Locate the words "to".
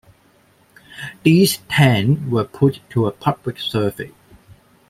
2.89-3.05